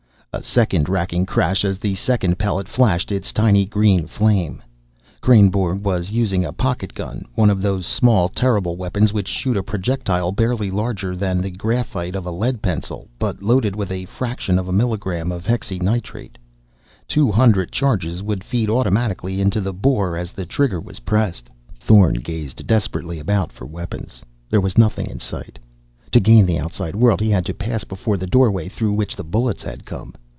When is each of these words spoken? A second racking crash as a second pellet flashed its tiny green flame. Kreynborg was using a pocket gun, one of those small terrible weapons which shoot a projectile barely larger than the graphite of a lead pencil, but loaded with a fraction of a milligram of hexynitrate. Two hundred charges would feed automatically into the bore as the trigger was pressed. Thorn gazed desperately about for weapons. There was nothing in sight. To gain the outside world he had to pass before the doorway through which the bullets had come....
A 0.33 0.41
second 0.41 0.87
racking 0.87 1.25
crash 1.25 1.65
as 1.65 1.77
a 1.83 1.93
second 1.93 2.37
pellet 2.39 2.69
flashed 2.69 3.11
its 3.11 3.33
tiny 3.33 3.65
green 3.65 4.07
flame. 4.07 4.63
Kreynborg 5.21 5.81
was 5.83 6.09
using 6.11 6.45
a 6.45 6.53
pocket 6.53 6.93
gun, 6.93 7.25
one 7.35 7.49
of 7.49 7.61
those 7.61 7.85
small 7.85 8.29
terrible 8.29 8.77
weapons 8.77 9.11
which 9.11 9.27
shoot 9.27 9.57
a 9.57 9.61
projectile 9.61 10.31
barely 10.31 10.71
larger 10.71 11.17
than 11.17 11.41
the 11.41 11.51
graphite 11.51 12.15
of 12.15 12.25
a 12.25 12.31
lead 12.31 12.61
pencil, 12.61 13.09
but 13.19 13.41
loaded 13.43 13.75
with 13.75 13.91
a 13.91 14.05
fraction 14.05 14.57
of 14.57 14.69
a 14.69 14.71
milligram 14.71 15.33
of 15.33 15.45
hexynitrate. 15.45 16.37
Two 17.09 17.29
hundred 17.29 17.73
charges 17.73 18.23
would 18.23 18.41
feed 18.41 18.69
automatically 18.69 19.41
into 19.41 19.59
the 19.59 19.73
bore 19.73 20.15
as 20.15 20.31
the 20.31 20.45
trigger 20.45 20.79
was 20.79 21.01
pressed. 21.01 21.49
Thorn 21.75 22.13
gazed 22.13 22.65
desperately 22.65 23.19
about 23.19 23.51
for 23.51 23.65
weapons. 23.65 24.21
There 24.49 24.61
was 24.61 24.77
nothing 24.77 25.07
in 25.07 25.19
sight. 25.19 25.59
To 26.11 26.19
gain 26.19 26.45
the 26.45 26.59
outside 26.59 26.93
world 26.97 27.21
he 27.21 27.29
had 27.29 27.45
to 27.45 27.53
pass 27.53 27.85
before 27.85 28.17
the 28.17 28.27
doorway 28.27 28.67
through 28.67 28.93
which 28.93 29.15
the 29.15 29.23
bullets 29.23 29.63
had 29.63 29.85
come.... 29.85 30.13